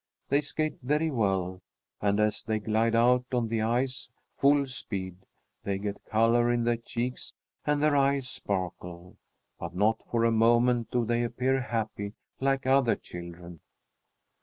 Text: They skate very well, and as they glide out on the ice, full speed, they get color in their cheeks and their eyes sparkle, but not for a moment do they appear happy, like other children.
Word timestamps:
They 0.29 0.41
skate 0.41 0.79
very 0.81 1.11
well, 1.11 1.61
and 2.01 2.19
as 2.19 2.41
they 2.41 2.57
glide 2.57 2.95
out 2.95 3.25
on 3.31 3.49
the 3.49 3.61
ice, 3.61 4.09
full 4.33 4.65
speed, 4.65 5.17
they 5.63 5.77
get 5.77 6.03
color 6.05 6.51
in 6.51 6.63
their 6.63 6.77
cheeks 6.77 7.35
and 7.67 7.83
their 7.83 7.95
eyes 7.95 8.27
sparkle, 8.27 9.17
but 9.59 9.75
not 9.75 10.01
for 10.09 10.25
a 10.25 10.31
moment 10.31 10.89
do 10.89 11.05
they 11.05 11.21
appear 11.21 11.61
happy, 11.61 12.13
like 12.39 12.65
other 12.65 12.95
children. 12.95 13.59